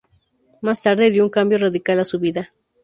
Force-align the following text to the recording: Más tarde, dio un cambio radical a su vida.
Más 0.63 0.81
tarde, 0.81 1.11
dio 1.11 1.23
un 1.23 1.29
cambio 1.29 1.59
radical 1.59 1.99
a 1.99 2.05
su 2.05 2.17
vida. 2.17 2.51